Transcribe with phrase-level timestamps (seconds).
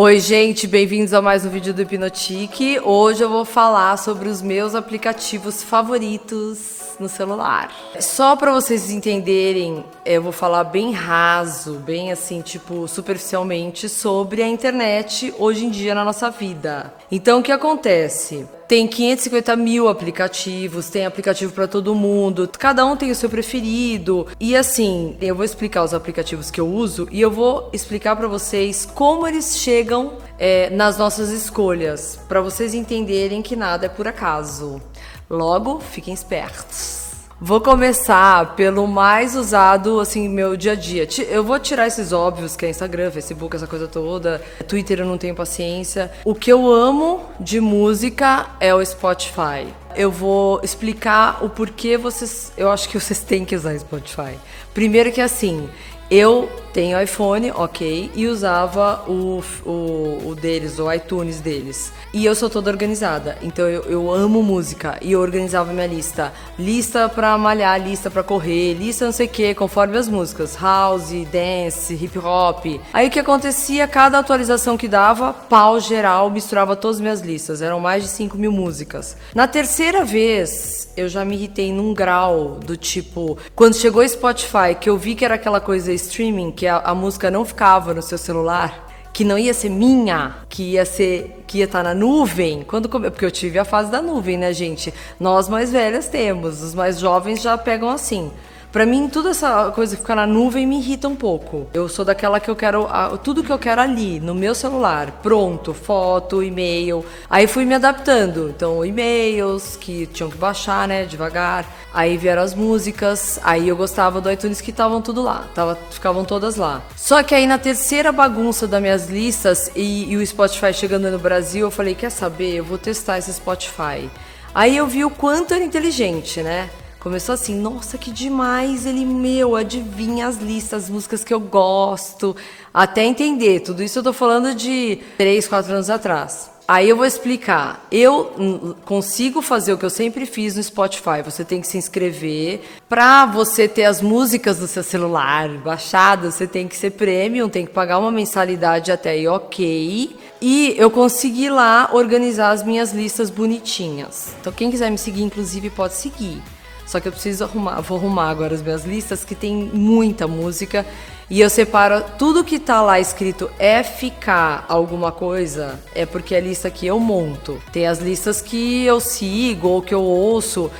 [0.00, 2.78] Oi, gente, bem-vindos a mais um vídeo do Hipnotique.
[2.84, 7.72] Hoje eu vou falar sobre os meus aplicativos favoritos no celular.
[8.00, 14.48] Só para vocês entenderem, eu vou falar bem raso, bem assim, tipo, superficialmente sobre a
[14.48, 16.92] internet hoje em dia na nossa vida.
[17.10, 18.46] Então, o que acontece?
[18.68, 24.26] Tem 550 mil aplicativos, tem aplicativo para todo mundo, cada um tem o seu preferido.
[24.38, 28.28] E assim, eu vou explicar os aplicativos que eu uso e eu vou explicar para
[28.28, 34.06] vocês como eles chegam é, nas nossas escolhas, para vocês entenderem que nada é por
[34.06, 34.82] acaso.
[35.30, 37.08] Logo, fiquem espertos.
[37.40, 41.06] Vou começar pelo mais usado, assim, meu dia a dia.
[41.28, 44.42] Eu vou tirar esses óbvios, que é Instagram, Facebook, essa coisa toda.
[44.66, 46.10] Twitter eu não tenho paciência.
[46.24, 49.68] O que eu amo de música é o Spotify.
[49.94, 52.52] Eu vou explicar o porquê vocês.
[52.56, 54.36] Eu acho que vocês têm que usar Spotify.
[54.74, 55.68] Primeiro que assim,
[56.10, 61.92] eu tenho iPhone, ok, e usava o, o, o, deles, o iTunes deles.
[62.12, 66.32] E eu sou toda organizada, então eu, eu amo música e eu organizava minha lista.
[66.58, 70.56] Lista pra malhar, lista pra correr, lista não sei o que, conforme as músicas.
[70.60, 72.64] House, dance, hip hop.
[72.92, 77.62] Aí o que acontecia, cada atualização que dava, pau geral, misturava todas as minhas listas.
[77.62, 79.16] Eram mais de 5 mil músicas.
[79.34, 84.74] Na terceira vez, eu já me irritei num grau do tipo, quando chegou o Spotify,
[84.78, 88.02] que eu vi que era aquela coisa streaming, que a, a música não ficava no
[88.02, 91.94] seu celular, que não ia ser minha, que ia ser que ia estar tá na
[91.94, 94.92] nuvem, quando porque eu tive a fase da nuvem, né, gente?
[95.20, 98.32] Nós mais velhas temos, os mais jovens já pegam assim.
[98.70, 101.66] Para mim, toda essa coisa que fica na nuvem me irrita um pouco.
[101.72, 102.86] Eu sou daquela que eu quero
[103.22, 107.02] tudo que eu quero ali, no meu celular, pronto, foto, e-mail.
[107.30, 108.50] Aí fui me adaptando.
[108.54, 111.64] Então, e-mails que tinham que baixar, né, devagar.
[111.94, 113.40] Aí vieram as músicas.
[113.42, 116.82] Aí eu gostava do iTunes que estavam tudo lá, tava, ficavam todas lá.
[116.94, 121.18] Só que aí na terceira bagunça das minhas listas e, e o Spotify chegando no
[121.18, 122.56] Brasil, eu falei, quer saber?
[122.56, 124.10] Eu vou testar esse Spotify.
[124.54, 126.68] Aí eu vi o quanto era inteligente, né?
[127.00, 132.34] Começou assim, nossa, que demais, ele, meu, adivinha as listas, as músicas que eu gosto,
[132.74, 133.60] até entender.
[133.60, 136.50] Tudo isso eu tô falando de 3, 4 anos atrás.
[136.66, 137.86] Aí eu vou explicar.
[137.90, 141.22] Eu consigo fazer o que eu sempre fiz no Spotify.
[141.24, 142.60] Você tem que se inscrever.
[142.88, 147.64] Para você ter as músicas no seu celular baixadas, você tem que ser premium, tem
[147.64, 150.14] que pagar uma mensalidade até aí, ok.
[150.42, 154.34] E eu consegui lá organizar as minhas listas bonitinhas.
[154.38, 156.42] Então quem quiser me seguir, inclusive, pode seguir.
[156.88, 160.86] Só que eu preciso arrumar, vou arrumar agora as minhas listas que tem muita música
[161.28, 166.40] e eu separo tudo que tá lá escrito FK alguma coisa, é porque é a
[166.40, 167.60] lista que eu monto.
[167.70, 170.70] Tem as listas que eu sigo ou que eu ouço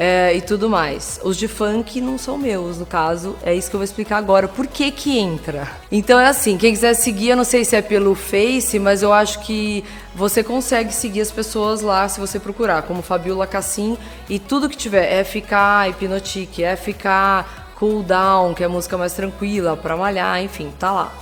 [0.00, 1.18] é, e tudo mais.
[1.24, 4.46] Os de funk não são meus, no caso, é isso que eu vou explicar agora.
[4.46, 5.68] Por que que entra?
[5.90, 9.12] Então é assim, quem quiser seguir, eu não sei se é pelo Face, mas eu
[9.12, 13.98] acho que você consegue seguir as pessoas lá se você procurar, como Fabiola Cassim
[14.28, 17.44] e tudo que tiver, FK, Hipnotique, FK,
[17.74, 21.12] Cool Down, que é música mais tranquila para malhar, enfim, tá lá.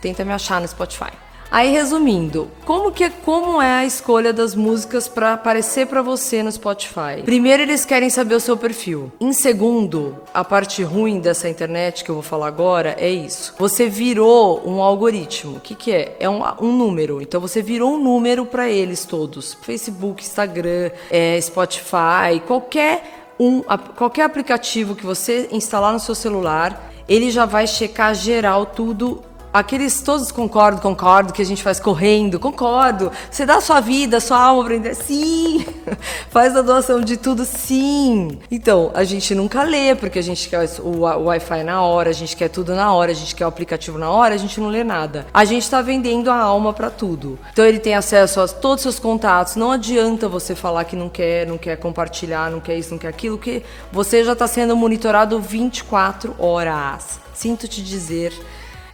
[0.00, 1.25] Tenta me achar no Spotify.
[1.50, 6.50] Aí resumindo, como que como é a escolha das músicas para aparecer para você no
[6.50, 7.22] Spotify?
[7.24, 9.12] Primeiro eles querem saber o seu perfil.
[9.20, 13.54] Em segundo, a parte ruim dessa internet que eu vou falar agora é isso.
[13.58, 15.56] Você virou um algoritmo.
[15.56, 16.16] O que que é?
[16.20, 17.22] É um, um número.
[17.22, 19.54] Então você virou um número para eles todos.
[19.62, 23.62] Facebook, Instagram, é, Spotify, qualquer um,
[23.94, 29.22] qualquer aplicativo que você instalar no seu celular, ele já vai checar geral tudo
[29.56, 33.10] Aqueles todos concordo, concordo, que a gente faz correndo, concordo.
[33.30, 34.94] Você dá a sua vida, a sua alma pra entender?
[34.94, 35.64] Sim!
[36.28, 38.38] faz a doação de tudo, sim!
[38.50, 42.36] Então, a gente nunca lê, porque a gente quer o, Wi-Fi na hora, a gente
[42.36, 44.84] quer tudo na hora, a gente quer o aplicativo na hora, a gente não lê
[44.84, 45.26] nada.
[45.32, 47.38] A gente tá vendendo a alma para tudo.
[47.50, 49.56] Então, ele tem acesso a todos os seus contatos.
[49.56, 53.08] Não adianta você falar que não quer, não quer compartilhar, não quer isso, não quer
[53.08, 57.18] aquilo, que você já está sendo monitorado 24 horas.
[57.32, 58.34] Sinto te dizer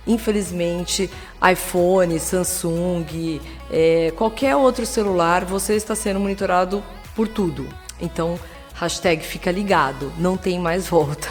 [0.07, 1.11] Infelizmente,
[1.53, 3.41] iPhone, Samsung,
[3.71, 6.83] é, qualquer outro celular, você está sendo monitorado
[7.15, 7.69] por tudo.
[8.01, 8.39] Então,
[8.75, 11.29] hashtag fica ligado, não tem mais volta.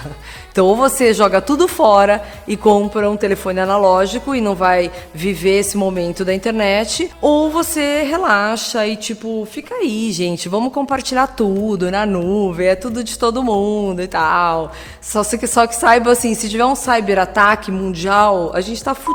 [0.52, 5.60] Então, ou você joga tudo fora e compra um telefone analógico e não vai viver
[5.60, 11.90] esse momento da internet, ou você relaxa e tipo, fica aí, gente, vamos compartilhar tudo
[11.90, 14.72] na nuvem, é tudo de todo mundo e tal.
[15.00, 19.06] Só que, só que saiba assim, se tiver um cyberataque mundial, a gente tá f...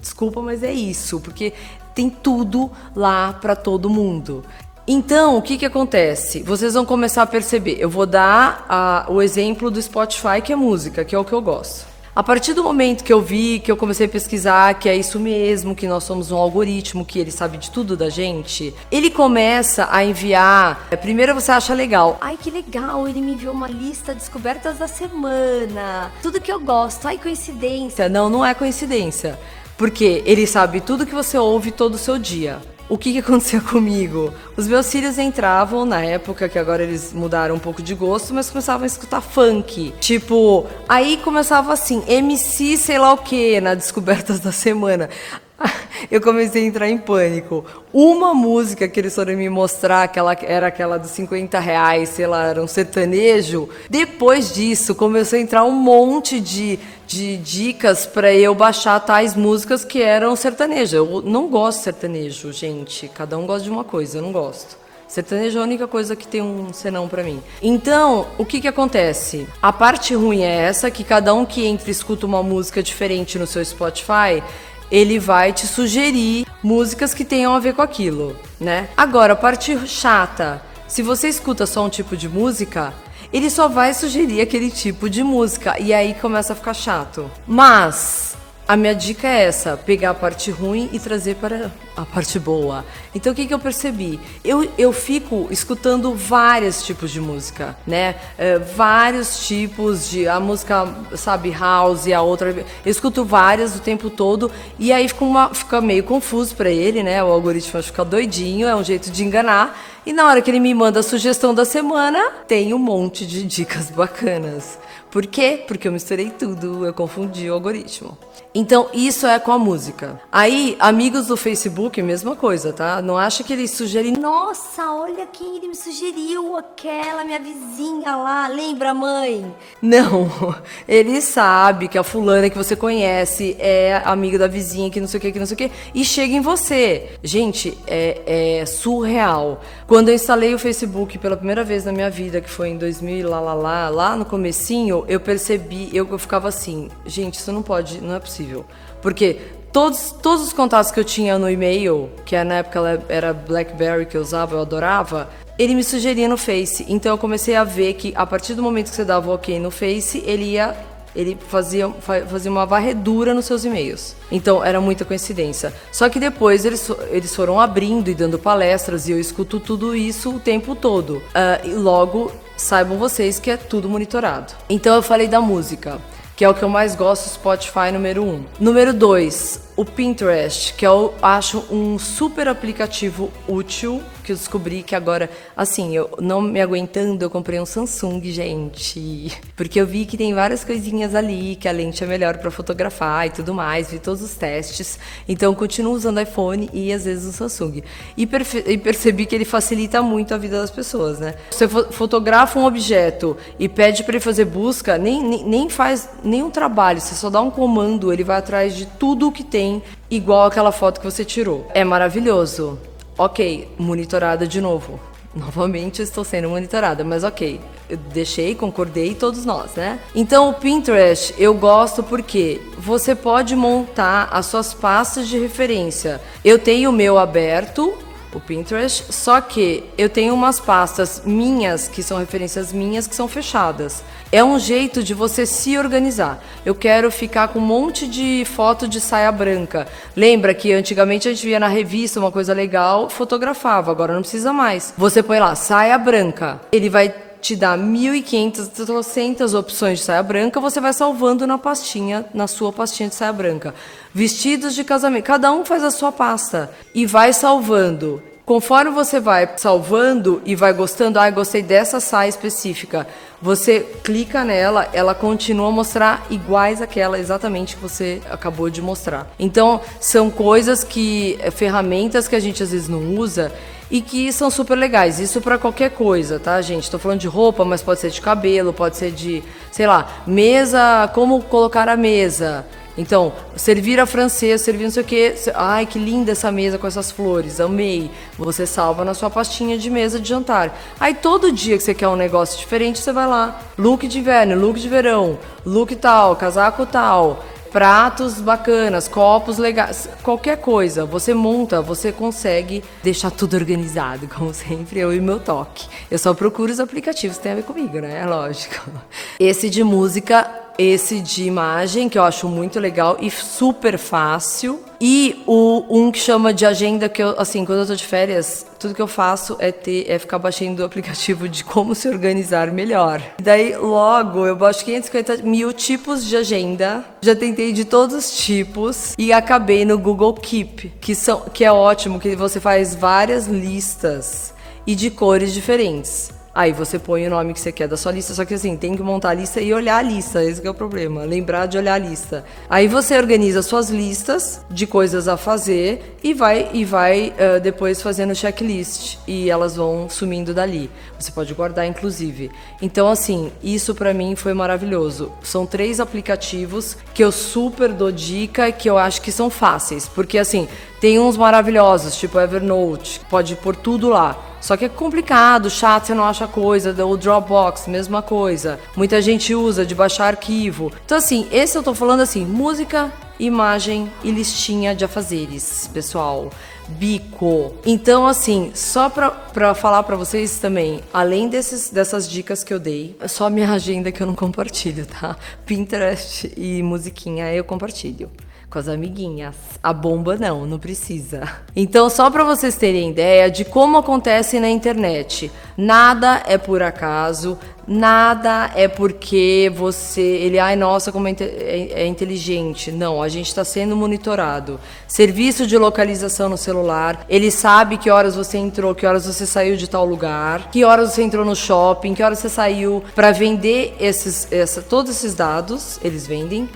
[0.00, 1.52] Desculpa, mas é isso, porque
[1.94, 4.44] tem tudo lá para todo mundo.
[4.88, 6.44] Então, o que, que acontece?
[6.44, 7.76] Vocês vão começar a perceber.
[7.80, 11.32] Eu vou dar a, o exemplo do Spotify, que é música, que é o que
[11.32, 11.86] eu gosto.
[12.14, 15.18] A partir do momento que eu vi, que eu comecei a pesquisar, que é isso
[15.18, 19.88] mesmo, que nós somos um algoritmo, que ele sabe de tudo da gente, ele começa
[19.90, 20.86] a enviar.
[20.88, 22.16] É, primeiro você acha legal.
[22.20, 26.12] Ai, que legal, ele me enviou uma lista de descobertas da semana.
[26.22, 27.06] Tudo que eu gosto.
[27.08, 28.08] Ai, coincidência.
[28.08, 29.36] Não, não é coincidência.
[29.76, 33.60] Porque ele sabe tudo que você ouve todo o seu dia o que, que acontecia
[33.62, 34.32] comigo?
[34.56, 38.50] Os meus filhos entravam na época, que agora eles mudaram um pouco de gosto, mas
[38.50, 39.92] começavam a escutar funk.
[40.00, 45.10] Tipo, aí começava assim, MC sei lá o que, na Descobertas da Semana.
[46.10, 47.64] Eu comecei a entrar em pânico.
[47.92, 52.26] Uma música que eles foram me mostrar, que ela era aquela dos 50 reais, sei
[52.26, 53.68] lá, era um sertanejo.
[53.88, 59.84] Depois disso, começou a entrar um monte de de dicas para eu baixar tais músicas
[59.84, 60.96] que eram sertanejo.
[60.96, 63.08] Eu não gosto de sertanejo, gente.
[63.08, 64.76] Cada um gosta de uma coisa, eu não gosto.
[65.06, 67.40] Sertanejo é a única coisa que tem um senão para mim.
[67.62, 69.46] Então, o que que acontece?
[69.62, 73.38] A parte ruim é essa, que cada um que entra e escuta uma música diferente
[73.38, 74.42] no seu Spotify,
[74.90, 78.88] ele vai te sugerir músicas que tenham a ver com aquilo, né?
[78.96, 82.94] Agora, a parte chata, se você escuta só um tipo de música,
[83.32, 87.30] ele só vai sugerir aquele tipo de música e aí começa a ficar chato.
[87.46, 88.36] Mas
[88.68, 92.84] a minha dica é essa: pegar a parte ruim e trazer para a parte boa.
[93.14, 94.18] Então o que, que eu percebi?
[94.44, 98.16] Eu, eu fico escutando vários tipos de música, né?
[98.36, 100.26] É, vários tipos de.
[100.26, 102.50] A música, sabe, house, a outra.
[102.50, 107.02] Eu escuto várias o tempo todo e aí fica, uma, fica meio confuso para ele,
[107.02, 107.22] né?
[107.22, 109.78] O algoritmo fica doidinho, é um jeito de enganar.
[110.04, 113.42] E na hora que ele me manda a sugestão da semana, tem um monte de
[113.42, 114.78] dicas bacanas.
[115.16, 115.64] Por quê?
[115.66, 118.18] Porque eu misturei tudo, eu confundi o algoritmo.
[118.54, 120.20] Então, isso é com a música.
[120.30, 123.00] Aí, amigos do Facebook, mesma coisa, tá?
[123.00, 128.46] Não acha que ele sugere, nossa, olha quem ele me sugeriu, aquela minha vizinha lá,
[128.48, 129.54] lembra, mãe?
[129.80, 130.28] Não,
[130.86, 135.16] ele sabe que a fulana que você conhece é amiga da vizinha, que não sei
[135.16, 137.10] o que, que não sei o que, e chega em você.
[137.22, 139.62] Gente, é, é surreal.
[139.86, 143.30] Quando eu instalei o Facebook pela primeira vez na minha vida, que foi em 2000,
[143.30, 147.62] lá, lá, lá, lá no comecinho, eu percebi, eu, eu ficava assim, gente, isso não
[147.62, 148.64] pode, não é possível.
[149.00, 149.38] Porque
[149.72, 154.16] todos, todos os contatos que eu tinha no e-mail, que na época era BlackBerry que
[154.16, 156.84] eu usava, eu adorava, ele me sugeria no Face.
[156.88, 159.70] Então eu comecei a ver que a partir do momento que você dava OK no
[159.70, 160.74] Face, ele ia
[161.16, 161.88] ele fazia,
[162.28, 164.14] fazia uma varredura nos seus e-mails.
[164.30, 165.72] Então era muita coincidência.
[165.90, 170.36] Só que depois eles, eles foram abrindo e dando palestras e eu escuto tudo isso
[170.36, 171.16] o tempo todo.
[171.16, 174.52] Uh, e logo saibam vocês que é tudo monitorado.
[174.68, 176.00] Então eu falei da música
[176.36, 178.28] que é o que eu mais gosto, Spotify número 1.
[178.28, 178.44] Um.
[178.60, 184.96] Número 2, o Pinterest, que eu acho um super aplicativo útil que eu descobri que
[184.96, 189.30] agora, assim, eu não me aguentando, eu comprei um Samsung, gente.
[189.54, 193.28] Porque eu vi que tem várias coisinhas ali, que a lente é melhor para fotografar
[193.28, 194.98] e tudo mais, vi todos os testes.
[195.28, 197.84] Então, continuo usando iPhone e às vezes o Samsung.
[198.16, 198.28] E,
[198.66, 201.36] e percebi que ele facilita muito a vida das pessoas, né?
[201.48, 206.50] Você fotografa um objeto e pede para ele fazer busca, nem, nem, nem faz nenhum
[206.50, 209.65] trabalho, você só dá um comando, ele vai atrás de tudo o que tem
[210.10, 211.66] igual aquela foto que você tirou.
[211.74, 212.78] É maravilhoso.
[213.18, 215.00] Ok, monitorada de novo.
[215.34, 217.60] Novamente estou sendo monitorada, mas ok.
[217.88, 220.00] Eu deixei, concordei, todos nós, né?
[220.14, 226.20] Então o Pinterest eu gosto porque você pode montar as suas pastas de referência.
[226.44, 227.94] Eu tenho o meu aberto,
[228.36, 233.26] o Pinterest, só que eu tenho umas pastas minhas, que são referências minhas, que são
[233.26, 234.04] fechadas.
[234.30, 236.42] É um jeito de você se organizar.
[236.64, 239.86] Eu quero ficar com um monte de foto de saia branca.
[240.14, 244.52] Lembra que antigamente a gente via na revista uma coisa legal, fotografava, agora não precisa
[244.52, 244.92] mais.
[244.96, 246.60] Você põe lá, saia branca.
[246.72, 252.26] Ele vai te dar 1.500, 300 opções de saia branca, você vai salvando na pastinha,
[252.34, 253.72] na sua pastinha de saia branca.
[254.12, 258.20] Vestidos de casamento, cada um faz a sua pasta e vai salvando.
[258.44, 263.06] Conforme você vai salvando e vai gostando, ah, gostei dessa saia específica,
[263.40, 269.28] você clica nela, ela continua a mostrar iguais àquela exatamente que você acabou de mostrar.
[269.38, 273.52] Então, são coisas que, eh, ferramentas que a gente às vezes não usa
[273.90, 275.20] e que são super legais.
[275.20, 276.84] Isso para qualquer coisa, tá, gente?
[276.84, 281.10] Estou falando de roupa, mas pode ser de cabelo, pode ser de, sei lá, mesa,
[281.14, 282.64] como colocar a mesa.
[282.98, 285.34] Então, servir a francesa, servir não sei o quê.
[285.54, 288.10] Ai, que linda essa mesa com essas flores, amei.
[288.38, 290.74] Você salva na sua pastinha de mesa de jantar.
[290.98, 293.60] Aí todo dia que você quer um negócio diferente, você vai lá.
[293.76, 297.44] Look de inverno, look de verão, look tal, casaco tal
[297.76, 305.00] pratos bacanas, copos legais, qualquer coisa, você monta, você consegue deixar tudo organizado, como sempre,
[305.00, 305.86] eu e meu toque.
[306.10, 308.24] Eu só procuro os aplicativos que tem a ver comigo, né?
[308.24, 308.90] Lógico.
[309.38, 314.80] Esse de música esse de imagem, que eu acho muito legal e super fácil.
[315.00, 318.66] E o um que chama de agenda, que eu, assim, quando eu tô de férias,
[318.78, 322.70] tudo que eu faço é ter, é ficar baixando o aplicativo de como se organizar
[322.70, 323.22] melhor.
[323.38, 327.04] E daí, logo, eu baixo 550 mil tipos de agenda.
[327.20, 331.72] Já tentei de todos os tipos e acabei no Google Keep, que, são, que é
[331.72, 334.54] ótimo, que você faz várias listas
[334.86, 336.35] e de cores diferentes.
[336.56, 338.96] Aí você põe o nome que você quer da sua lista, só que assim, tem
[338.96, 341.92] que montar a lista e olhar a lista, esse é o problema, lembrar de olhar
[341.92, 342.46] a lista.
[342.70, 348.00] Aí você organiza suas listas de coisas a fazer e vai e vai uh, depois
[348.00, 350.90] fazendo checklist e elas vão sumindo dali.
[351.20, 352.50] Você pode guardar inclusive.
[352.80, 355.30] Então assim, isso para mim foi maravilhoso.
[355.42, 360.08] São três aplicativos que eu super dou dica e que eu acho que são fáceis,
[360.08, 360.66] porque assim,
[361.02, 364.55] tem uns maravilhosos, tipo Evernote, pode pôr tudo lá.
[364.60, 366.92] Só que é complicado, chato, você não acha coisa.
[367.04, 368.80] O Dropbox, mesma coisa.
[368.96, 370.92] Muita gente usa de baixar arquivo.
[371.04, 376.50] Então, assim, esse eu tô falando assim: música, imagem e listinha de afazeres, pessoal.
[376.88, 377.74] Bico.
[377.84, 382.78] Então, assim, só pra, pra falar pra vocês também, além desses, dessas dicas que eu
[382.78, 385.36] dei, é só minha agenda que eu não compartilho, tá?
[385.64, 388.30] Pinterest e musiquinha eu compartilho
[388.68, 389.54] com as amiguinhas.
[389.82, 391.42] A bomba não, não precisa.
[391.74, 397.58] Então, só para vocês terem ideia de como acontece na internet, nada é por acaso,
[397.86, 402.90] nada é porque você, ele, ai nossa, como é, é, é inteligente.
[402.90, 404.80] Não, a gente está sendo monitorado.
[405.06, 409.76] Serviço de localização no celular, ele sabe que horas você entrou, que horas você saiu
[409.76, 413.94] de tal lugar, que horas você entrou no shopping, que horas você saiu para vender
[414.00, 416.00] esses, essa, todos esses dados.
[416.02, 416.68] Eles vendem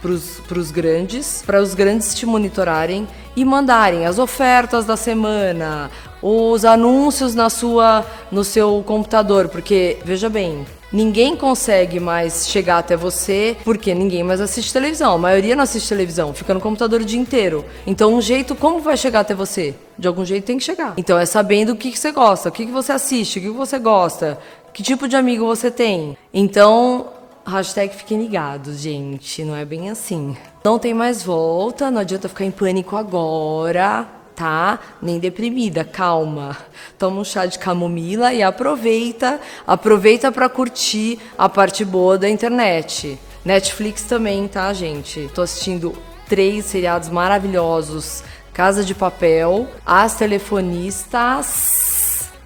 [0.00, 5.90] para os grandes, para os grandes te monitorarem e mandarem as ofertas da semana,
[6.22, 12.96] os anúncios na sua, no seu computador, porque veja bem, ninguém consegue mais chegar até
[12.96, 15.14] você porque ninguém mais assiste televisão.
[15.14, 17.64] A maioria não assiste televisão, fica no computador o dia inteiro.
[17.86, 19.74] Então, um jeito, como vai chegar até você?
[19.98, 20.94] De algum jeito tem que chegar.
[20.96, 23.48] Então, é sabendo o que, que você gosta, o que, que você assiste, o que,
[23.48, 24.38] que você gosta,
[24.72, 26.16] que tipo de amigo você tem.
[26.32, 27.06] Então,
[27.48, 29.42] Hashtag fiquem ligados, gente.
[29.42, 30.36] Não é bem assim.
[30.62, 34.78] Não tem mais volta, não adianta ficar em pânico agora, tá?
[35.00, 36.54] Nem deprimida, calma.
[36.98, 43.18] Toma um chá de camomila e aproveita, aproveita para curtir a parte boa da internet.
[43.42, 45.30] Netflix também, tá, gente?
[45.34, 45.94] Tô assistindo
[46.28, 51.97] três seriados maravilhosos: Casa de Papel, As Telefonistas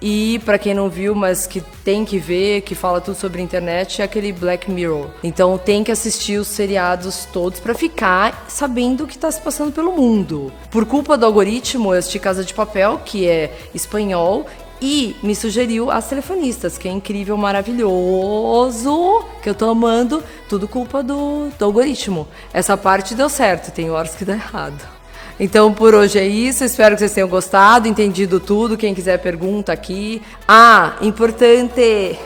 [0.05, 4.01] e para quem não viu, mas que tem que ver, que fala tudo sobre internet,
[4.01, 5.07] é aquele Black Mirror.
[5.23, 9.71] Então tem que assistir os seriados todos para ficar sabendo o que tá se passando
[9.71, 10.51] pelo mundo.
[10.69, 14.45] Por culpa do algoritmo, eu assisti Casa de Papel, que é espanhol,
[14.81, 21.01] e me sugeriu As Telefonistas, que é incrível, maravilhoso, que eu tô amando, tudo culpa
[21.01, 22.27] do, do algoritmo.
[22.53, 25.02] Essa parte deu certo, tem horas que dá errado.
[25.39, 26.63] Então por hoje é isso.
[26.63, 28.77] Espero que vocês tenham gostado, entendido tudo.
[28.77, 30.21] Quem quiser pergunta aqui.
[30.47, 32.17] Ah, importante.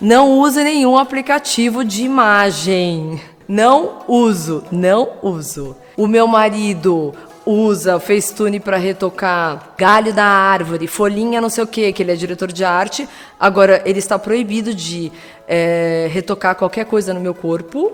[0.00, 3.20] Não use nenhum aplicativo de imagem.
[3.48, 5.76] Não uso, não uso.
[5.96, 11.92] O meu marido usa Facetune para retocar galho da árvore, folhinha não sei o que,
[11.92, 13.08] que ele é diretor de arte.
[13.38, 15.10] Agora, ele está proibido de
[15.46, 17.92] é, retocar qualquer coisa no meu corpo,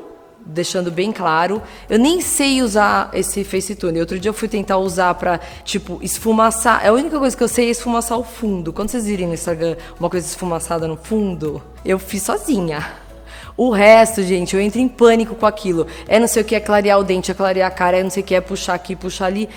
[0.49, 1.63] deixando bem claro.
[1.89, 4.01] Eu nem sei usar esse FaceTune.
[4.01, 6.85] Outro dia eu fui tentar usar para tipo, esfumaçar.
[6.85, 8.73] É a única coisa que eu sei é esfumaçar o fundo.
[8.73, 13.08] Quando vocês virem no Instagram uma coisa esfumaçada no fundo, eu fiz sozinha.
[13.59, 15.85] O resto, gente, eu entro em pânico com aquilo.
[16.07, 18.09] É não sei o que, é clarear o dente, é clarear a cara, é não
[18.09, 19.49] sei o que, é puxar aqui, puxar ali.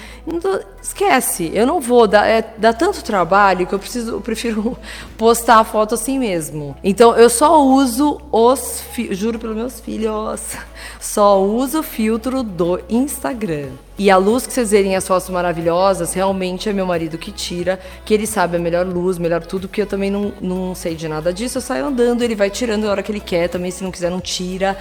[0.81, 4.75] Esquece, eu não vou, dá, é, dá tanto trabalho que eu preciso, eu prefiro
[5.19, 6.75] postar a foto assim mesmo.
[6.83, 10.41] Então eu só uso os, juro pelos meus filhos,
[10.99, 13.69] só uso o filtro do Instagram.
[13.97, 17.79] E a luz que vocês verem as fotos maravilhosas, realmente é meu marido que tira,
[18.03, 21.07] que ele sabe a melhor luz, melhor tudo, porque eu também não, não sei de
[21.07, 21.57] nada disso.
[21.57, 24.09] Eu saio andando, ele vai tirando a hora que ele quer também, se não quiser,
[24.09, 24.77] não tira.